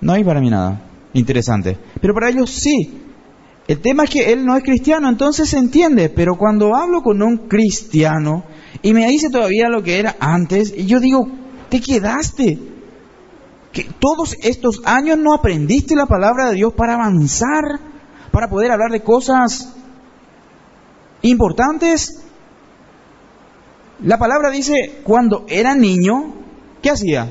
[0.00, 0.80] No hay para mí nada
[1.12, 1.76] interesante.
[2.00, 3.06] Pero para ellos sí.
[3.68, 6.08] El tema es que él no es cristiano, entonces se entiende.
[6.08, 8.44] Pero cuando hablo con un cristiano
[8.82, 11.28] y me dice todavía lo que era antes, y yo digo,
[11.68, 12.58] te quedaste.
[13.72, 17.78] Que todos estos años no aprendiste la palabra de Dios para avanzar,
[18.32, 19.76] para poder hablar de cosas
[21.22, 22.22] importantes.
[24.02, 26.34] La palabra dice, cuando era niño,
[26.82, 27.30] ¿qué hacía?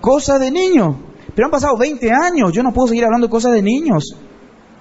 [0.00, 1.08] Cosa de niño.
[1.34, 4.16] Pero han pasado 20 años, yo no puedo seguir hablando de cosas de niños.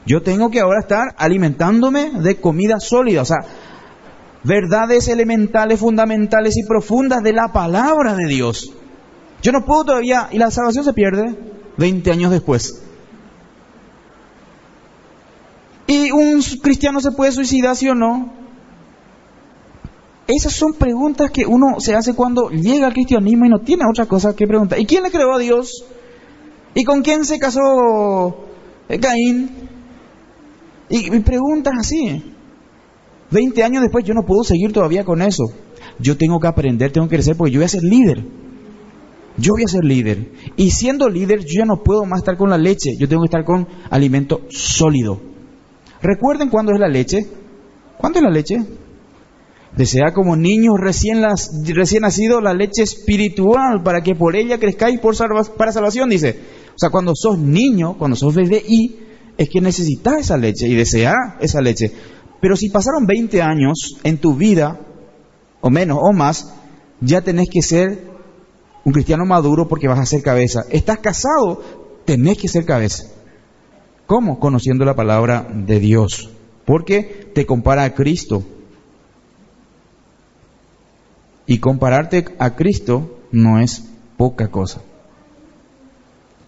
[0.05, 3.39] Yo tengo que ahora estar alimentándome de comida sólida, o sea,
[4.43, 8.71] verdades elementales, fundamentales y profundas de la palabra de Dios.
[9.41, 11.37] Yo no puedo todavía, y la salvación se pierde
[11.77, 12.86] 20 años después.
[15.87, 18.33] ¿Y un cristiano se puede suicidar, sí o no?
[20.27, 24.05] Esas son preguntas que uno se hace cuando llega al cristianismo y no tiene otra
[24.05, 24.77] cosa que preguntar.
[24.77, 25.85] ¿Y quién le creó a Dios?
[26.75, 28.45] ¿Y con quién se casó
[28.89, 29.49] eh, Caín?
[30.89, 32.33] Y, y preguntas así.
[33.31, 35.45] Veinte años después yo no puedo seguir todavía con eso.
[35.99, 38.25] Yo tengo que aprender, tengo que crecer porque yo voy a ser líder.
[39.37, 40.33] Yo voy a ser líder.
[40.57, 43.27] Y siendo líder yo ya no puedo más estar con la leche, yo tengo que
[43.27, 45.36] estar con alimento sólido.
[46.07, 47.27] Recuerden cuándo es la leche.
[47.97, 48.63] ¿Cuándo es la leche?
[49.75, 55.01] Desea como niños recién, las, recién nacidos la leche espiritual para que por ella crezcáis
[55.01, 55.15] por
[55.57, 56.39] para salvación, dice.
[56.69, 58.99] O sea, cuando sos niño, cuando sos bebé y
[59.37, 61.91] es que necesitas esa leche y deseas esa leche.
[62.39, 64.79] Pero si pasaron 20 años en tu vida,
[65.59, 66.53] o menos o más,
[67.01, 68.11] ya tenés que ser
[68.85, 70.63] un cristiano maduro porque vas a ser cabeza.
[70.69, 71.61] Estás casado,
[72.05, 73.16] tenés que ser cabeza.
[74.07, 74.39] ¿Cómo?
[74.39, 76.29] Conociendo la palabra de Dios.
[76.65, 78.43] Porque te compara a Cristo.
[81.45, 83.83] Y compararte a Cristo no es
[84.17, 84.81] poca cosa.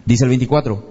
[0.05, 0.83] Dice el 24.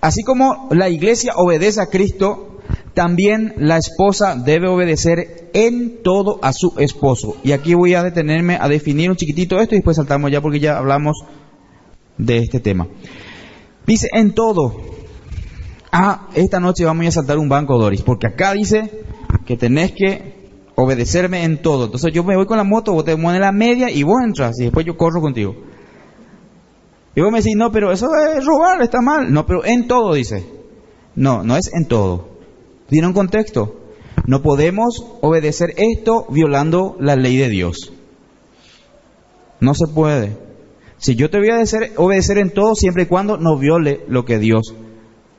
[0.00, 2.60] Así como la iglesia obedece a Cristo,
[2.92, 7.36] también la esposa debe obedecer en todo a su esposo.
[7.42, 10.60] Y aquí voy a detenerme a definir un chiquitito esto y después saltamos ya porque
[10.60, 11.24] ya hablamos
[12.18, 12.86] de este tema.
[13.86, 14.94] Dice en todo
[15.94, 18.90] ah, esta noche vamos a saltar un banco, Doris, porque acá dice
[19.46, 21.86] que tenés que obedecerme en todo.
[21.86, 24.58] Entonces yo me voy con la moto, vos te mueves la media y vos entras
[24.58, 25.54] y después yo corro contigo.
[27.14, 29.32] Y vos me decís, no, pero eso es robar, está mal.
[29.32, 30.44] No, pero en todo dice.
[31.14, 32.28] No, no es en todo.
[32.88, 33.76] Tiene un contexto.
[34.26, 37.92] No podemos obedecer esto violando la ley de Dios.
[39.60, 40.36] No se puede.
[40.98, 44.24] Si yo te voy a obedecer, obedecer en todo siempre y cuando no viole lo
[44.24, 44.74] que Dios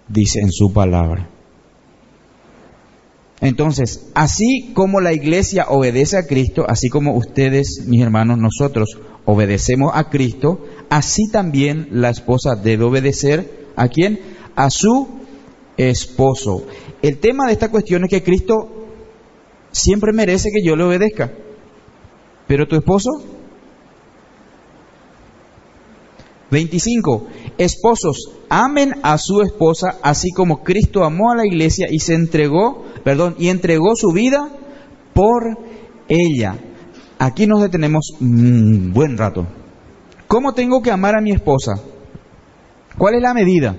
[0.07, 1.29] dice en su palabra.
[3.41, 9.91] Entonces, así como la iglesia obedece a Cristo, así como ustedes, mis hermanos, nosotros obedecemos
[9.93, 14.19] a Cristo, así también la esposa debe obedecer a quién?
[14.55, 15.07] A su
[15.77, 16.65] esposo.
[17.01, 18.87] El tema de esta cuestión es que Cristo
[19.71, 21.33] siempre merece que yo le obedezca.
[22.47, 23.34] Pero tu esposo
[26.55, 27.27] 25.
[27.57, 32.85] Esposos, amen a su esposa así como Cristo amó a la iglesia y se entregó,
[33.03, 34.49] perdón, y entregó su vida
[35.13, 35.57] por
[36.07, 36.55] ella.
[37.19, 39.45] aquí nos detenemos un buen rato.
[40.27, 41.73] ¿Cómo tengo que amar a mi esposa?
[42.97, 43.75] ¿Cuál es la medida?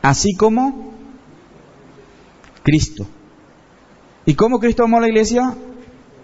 [0.00, 0.92] Así como
[2.62, 3.04] Cristo.
[4.26, 5.56] ¿Y cómo Cristo amó a la iglesia?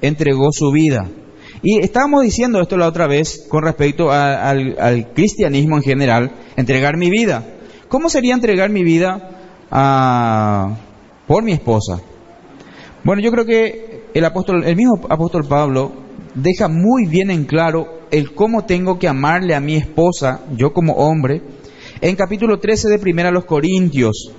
[0.00, 1.08] Entregó su vida.
[1.62, 7.10] Y estábamos diciendo esto la otra vez con respecto al, cristianismo en general, entregar mi
[7.10, 7.44] vida.
[7.88, 9.30] ¿Cómo sería entregar mi vida
[11.26, 12.00] por mi esposa?
[13.04, 14.24] Bueno, yo creo que el
[14.64, 15.92] el mismo apóstol Pablo
[16.34, 20.94] deja muy bien en claro el cómo tengo que amarle a mi esposa, yo como
[20.94, 21.42] hombre,
[22.00, 24.32] en capítulo 13 de Primera los Corintios.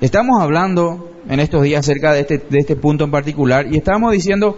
[0.00, 4.12] Estamos hablando en estos días acerca de este, de este punto en particular y estábamos
[4.12, 4.56] diciendo,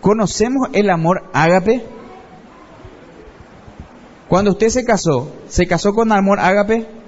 [0.00, 1.82] ¿conocemos el amor ágape?
[4.28, 6.99] Cuando usted se casó, ¿se casó con amor ágape?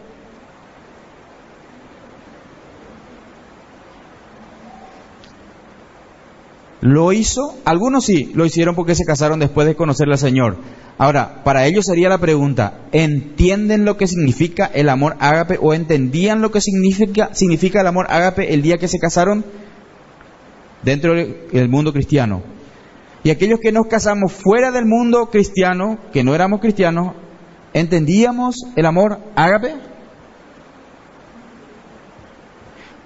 [6.82, 10.56] Lo hizo, algunos sí, lo hicieron porque se casaron después de conocerle al Señor.
[10.98, 16.42] Ahora, para ellos sería la pregunta, ¿entienden lo que significa el amor ágape o entendían
[16.42, 19.44] lo que significa, significa el amor ágape el día que se casaron
[20.82, 22.42] dentro del mundo cristiano?
[23.22, 27.14] Y aquellos que nos casamos fuera del mundo cristiano, que no éramos cristianos,
[27.74, 29.76] ¿entendíamos el amor ágape?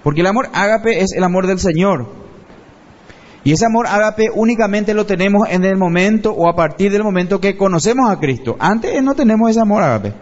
[0.02, 2.25] Porque el amor ágape es el amor del Señor.
[3.46, 7.40] Y ese amor ágape únicamente lo tenemos en el momento o a partir del momento
[7.40, 8.56] que conocemos a Cristo.
[8.58, 10.14] Antes no tenemos ese amor ágape.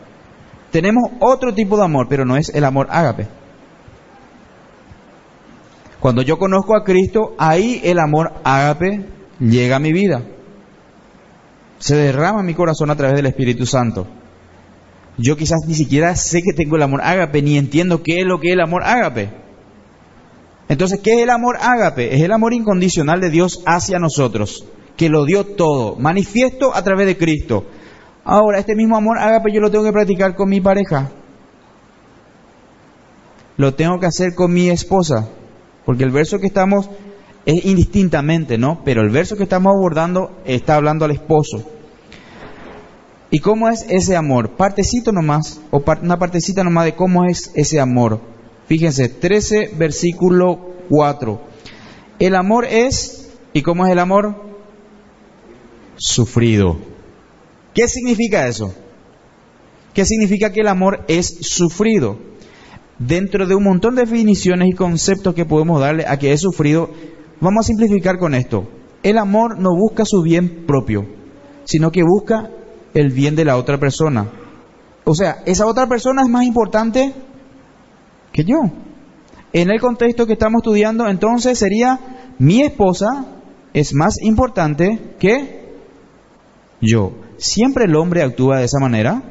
[0.71, 3.27] Tenemos otro tipo de amor, pero no es el amor ágape.
[6.01, 9.07] Cuando yo conozco a Cristo, ahí el amor ágape
[9.41, 10.21] llega a mi vida.
[11.79, 14.07] Se derrama mi corazón a través del Espíritu Santo.
[15.17, 18.39] Yo quizás ni siquiera sé que tengo el amor ágape, ni entiendo qué es lo
[18.39, 19.44] que es el amor ágape.
[20.69, 22.15] Entonces, ¿qué es el amor ágape?
[22.15, 27.07] Es el amor incondicional de Dios hacia nosotros, que lo dio todo, manifiesto a través
[27.07, 27.67] de Cristo.
[28.25, 31.11] Ahora, este mismo amor ágape yo lo tengo que practicar con mi pareja.
[33.57, 35.29] Lo tengo que hacer con mi esposa,
[35.85, 36.89] porque el verso que estamos
[37.45, 38.83] es indistintamente, ¿no?
[38.85, 41.63] Pero el verso que estamos abordando está hablando al esposo.
[43.31, 44.57] ¿Y cómo es ese amor?
[44.57, 48.34] Partecito nomás, o una partecita nomás de cómo es ese amor.
[48.67, 51.41] Fíjense, 13, versículo 4.
[52.19, 54.43] El amor es, ¿y cómo es el amor?
[55.97, 56.79] Sufrido.
[57.75, 58.75] ¿Qué significa eso?
[59.93, 62.19] ¿Qué significa que el amor es sufrido?
[62.99, 66.91] Dentro de un montón de definiciones y conceptos que podemos darle a que es sufrido,
[67.41, 68.69] vamos a simplificar con esto.
[69.03, 71.05] El amor no busca su bien propio,
[71.65, 72.51] sino que busca
[72.95, 74.31] el bien de la otra persona.
[75.05, 77.13] O sea, esa otra persona es más importante
[78.35, 78.57] que yo.
[79.53, 83.27] En el contexto que estamos estudiando, entonces sería mi esposa
[83.73, 85.73] es más importante que
[86.81, 87.13] yo.
[87.39, 89.23] ¿Siempre el hombre actúa de esa manera?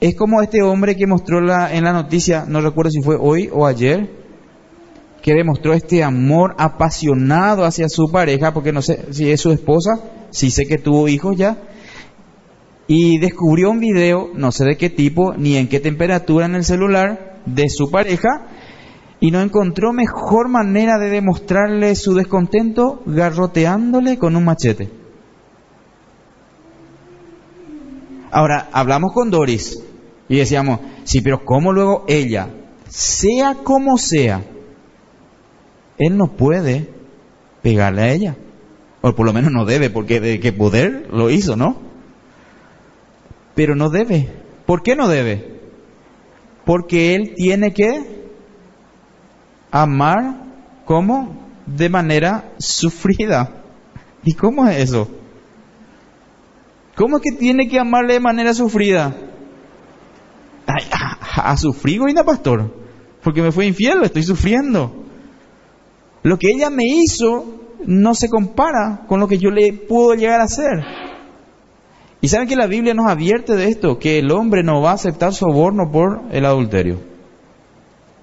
[0.00, 3.48] Es como este hombre que mostró la, en la noticia, no recuerdo si fue hoy
[3.52, 4.10] o ayer,
[5.22, 10.00] que demostró este amor apasionado hacia su pareja, porque no sé si es su esposa,
[10.30, 11.56] si sé que tuvo hijos ya,
[12.86, 16.64] y descubrió un video, no sé de qué tipo, ni en qué temperatura en el
[16.64, 18.46] celular, de su pareja,
[19.20, 24.90] y no encontró mejor manera de demostrarle su descontento garroteándole con un machete.
[28.30, 29.82] Ahora, hablamos con Doris
[30.28, 32.50] y decíamos, sí, pero ¿cómo luego ella,
[32.88, 34.42] sea como sea,
[35.98, 36.88] él no puede
[37.62, 38.36] pegarle a ella?
[39.00, 41.93] O por lo menos no debe, porque de qué poder lo hizo, ¿no?
[43.54, 44.30] Pero no debe.
[44.66, 45.60] ¿Por qué no debe?
[46.64, 48.28] Porque él tiene que
[49.70, 50.44] amar
[50.84, 53.62] como de manera sufrida.
[54.24, 55.08] ¿Y cómo es eso?
[56.96, 59.14] ¿Cómo es que tiene que amarle de manera sufrida?
[60.66, 62.72] a, a, sufrir, pastor,
[63.22, 65.04] porque me fue infiel, estoy sufriendo.
[66.22, 70.40] Lo que ella me hizo no se compara con lo que yo le puedo llegar
[70.40, 70.82] a hacer.
[72.24, 74.94] Y saben que la Biblia nos advierte de esto, que el hombre no va a
[74.94, 76.98] aceptar soborno por el adulterio.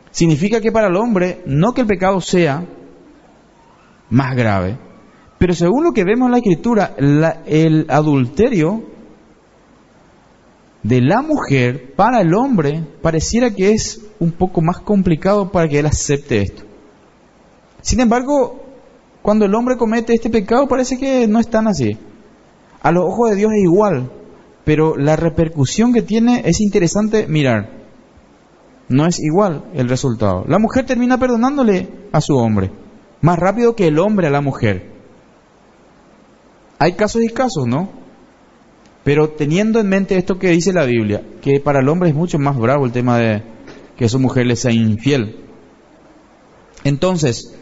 [0.09, 2.65] Significa que para el hombre, no que el pecado sea
[4.09, 4.79] más grave,
[5.37, 6.95] pero según lo que vemos en la escritura,
[7.45, 8.85] el adulterio
[10.81, 15.77] de la mujer para el hombre pareciera que es un poco más complicado para que
[15.77, 16.63] él acepte esto.
[17.83, 18.63] Sin embargo,
[19.21, 21.99] cuando el hombre comete este pecado parece que no es tan así.
[22.81, 24.11] A los ojos de Dios es igual,
[24.63, 27.79] pero la repercusión que tiene es interesante mirar.
[28.89, 30.43] no es igual el resultado.
[30.47, 32.71] La mujer termina perdonándole a su hombre,
[33.21, 34.91] más rápido que el hombre a la mujer.
[36.77, 37.89] Hay casos y casos, ¿no?
[39.03, 42.37] Pero teniendo en mente esto que dice la Biblia, que para el hombre es mucho
[42.37, 43.43] más bravo el tema de
[43.95, 45.37] que su mujer le sea infiel.
[46.83, 47.57] Entonces,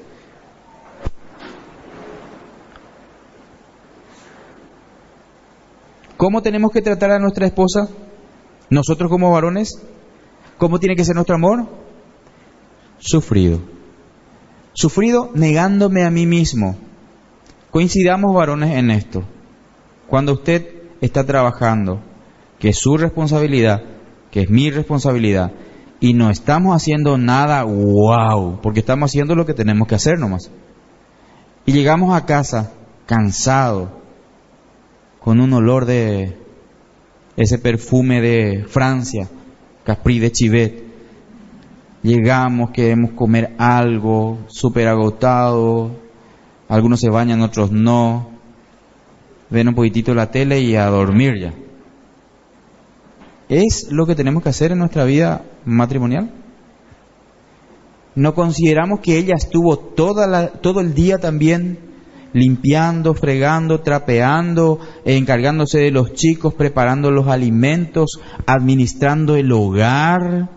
[6.19, 7.87] ¿cómo tenemos que tratar a nuestra esposa?
[8.69, 9.81] Nosotros como varones,
[10.57, 11.65] ¿cómo tiene que ser nuestro amor?
[12.97, 13.61] Sufrido.
[14.73, 16.75] Sufrido negándome a mí mismo.
[17.71, 19.23] Coincidamos varones en esto.
[20.07, 20.67] Cuando usted
[20.99, 22.01] está trabajando,
[22.59, 23.81] que es su responsabilidad,
[24.29, 25.53] que es mi responsabilidad,
[26.01, 30.51] y no estamos haciendo nada wow, porque estamos haciendo lo que tenemos que hacer nomás.
[31.65, 32.73] Y llegamos a casa
[33.05, 33.98] cansado,
[35.19, 36.37] con un olor de
[37.35, 39.29] ese perfume de Francia,
[39.83, 40.83] Capri de Chivet.
[42.03, 45.91] Llegamos, queremos comer algo, súper agotado,
[46.69, 48.29] algunos se bañan, otros no.
[49.49, 51.53] Ven un poquitito la tele y a dormir ya.
[53.49, 56.29] ¿Es lo que tenemos que hacer en nuestra vida matrimonial?
[58.15, 61.88] ¿No consideramos que ella estuvo toda la, todo el día también
[62.33, 70.49] limpiando, fregando, trapeando, encargándose de los chicos, preparando los alimentos, administrando el hogar?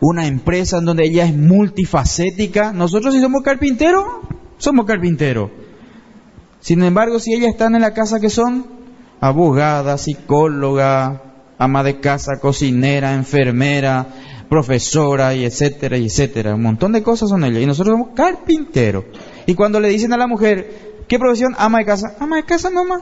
[0.00, 2.72] Una empresa en donde ella es multifacética.
[2.72, 4.04] Nosotros si somos carpinteros,
[4.58, 5.50] somos carpinteros.
[6.60, 8.66] Sin embargo, si ellas están en la casa que son
[9.20, 11.22] abogada, psicóloga,
[11.58, 14.06] ama de casa, cocinera, enfermera,
[14.48, 16.54] profesora y etcétera y etcétera.
[16.54, 17.62] Un montón de cosas son ellas.
[17.62, 19.04] Y nosotros somos carpinteros.
[19.46, 21.54] Y cuando le dicen a la mujer, ¿qué profesión?
[21.56, 22.16] Ama de casa.
[22.18, 23.00] Ama de casa, mamá.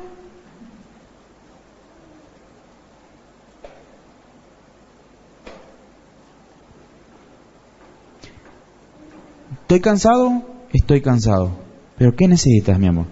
[9.63, 10.43] ¿Estoy cansado?
[10.73, 11.53] Estoy cansado.
[11.97, 13.07] ¿Pero qué necesitas, mi amor?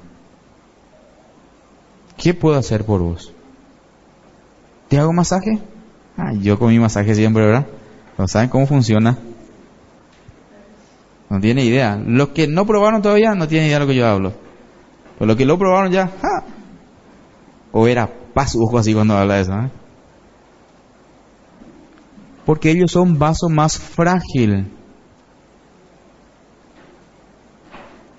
[2.19, 3.33] ¿Qué puedo hacer por vos?
[4.89, 5.59] ¿Te hago masaje?
[6.19, 7.67] Ah, yo con mi masaje siempre, ¿verdad?
[8.19, 9.19] ¿No saben cómo funciona?
[11.33, 11.97] No tiene idea.
[11.97, 14.35] Los que no probaron todavía no tienen idea de lo que yo hablo.
[15.15, 16.45] Pero los que lo probaron ya, ¡ja!
[17.73, 19.71] O era ojo así cuando habla de eso, ¿eh?
[22.45, 24.71] Porque ellos son vaso más frágil.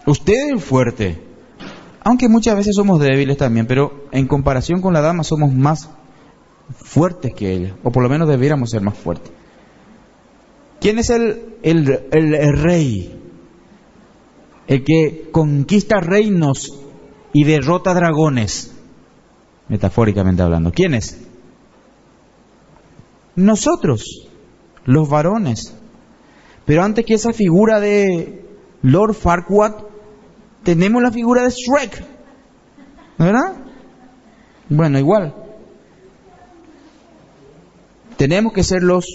[0.08, 1.22] Usted es fuerte.
[2.04, 5.88] Aunque muchas veces somos débiles también, pero en comparación con la dama somos más
[6.76, 9.32] fuertes que ella, o por lo menos debiéramos ser más fuertes.
[10.84, 13.18] ¿Quién es el, el, rey?
[14.68, 16.78] El que conquista reinos
[17.32, 18.76] y derrota dragones,
[19.70, 20.74] metafóricamente hablando.
[20.74, 21.22] ¿Quién es?
[23.38, 24.28] Nosotros,
[24.84, 25.74] los varones.
[26.66, 28.46] Pero antes que esa figura de
[28.82, 29.86] Lord Farquaad,
[30.64, 32.06] tenemos la figura de Shrek,
[33.18, 33.56] ¿verdad?
[34.68, 35.34] Bueno, igual.
[38.18, 39.06] Tenemos que ser los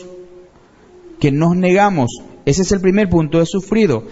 [1.19, 2.23] que nos negamos.
[2.45, 4.05] Ese es el primer punto, es sufrido.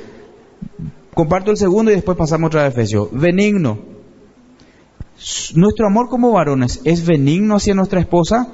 [1.15, 3.09] Comparto el segundo y después pasamos otra vez a Efesios.
[3.13, 3.79] Benigno.
[5.55, 8.49] Nuestro amor como varones es benigno hacia nuestra esposa.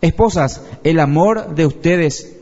[0.00, 2.38] Esposas, el amor de ustedes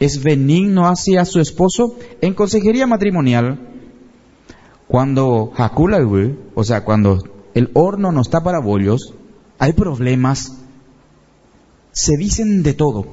[0.00, 1.96] es benigno hacia su esposo.
[2.20, 3.74] En consejería matrimonial,
[4.88, 5.52] cuando
[6.54, 7.18] o sea, cuando
[7.54, 9.14] el horno no está para bollos,
[9.58, 10.56] hay problemas,
[11.92, 13.06] se dicen de todo,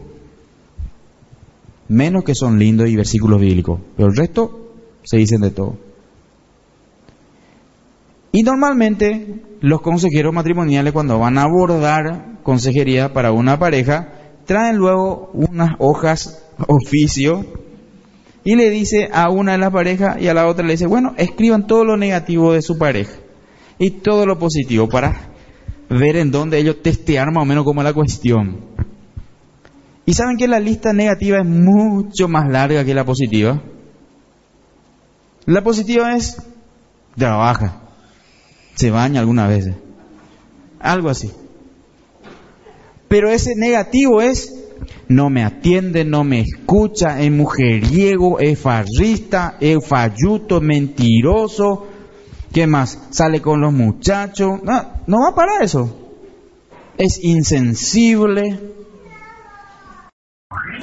[1.91, 4.73] menos que son lindos y versículos bíblicos, pero el resto
[5.03, 5.77] se dicen de todo.
[8.31, 14.13] Y normalmente los consejeros matrimoniales cuando van a abordar consejería para una pareja,
[14.45, 17.45] traen luego unas hojas oficio
[18.43, 21.13] y le dice a una de las parejas y a la otra le dice, bueno,
[21.17, 23.13] escriban todo lo negativo de su pareja
[23.77, 25.29] y todo lo positivo para
[25.89, 28.70] ver en dónde ellos testear más o menos cómo es la cuestión.
[30.11, 33.61] Y saben que la lista negativa es mucho más larga que la positiva.
[35.45, 36.35] La positiva es
[37.15, 37.79] trabaja,
[38.75, 39.75] se baña algunas veces,
[40.81, 41.31] algo así.
[43.07, 44.53] Pero ese negativo es
[45.07, 51.87] no me atiende, no me escucha, es mujeriego, es farrista, es falluto, mentiroso.
[52.51, 52.99] ¿Qué más?
[53.11, 54.61] Sale con los muchachos.
[54.61, 56.17] No, no va para eso.
[56.97, 58.80] Es insensible.